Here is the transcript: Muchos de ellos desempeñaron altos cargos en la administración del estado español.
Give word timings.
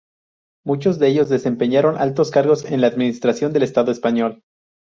Muchos 0.65 0.97
de 0.97 1.09
ellos 1.09 1.29
desempeñaron 1.29 1.95
altos 1.95 2.31
cargos 2.31 2.65
en 2.65 2.81
la 2.81 2.87
administración 2.87 3.53
del 3.53 3.61
estado 3.61 3.91
español. 3.91 4.41